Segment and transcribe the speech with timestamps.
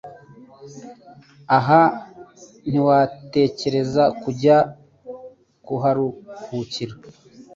[1.57, 1.81] Aha
[2.69, 4.57] ntiwatekereza kujya
[5.65, 6.93] kuharuhukira